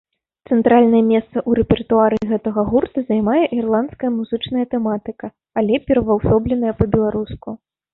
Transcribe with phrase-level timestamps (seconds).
[0.53, 7.61] Цэнтральнае месца ў рэпертуары гэтага гурта займае ірландская музычная тэматыка, але пераўвасобленая па-беларуску.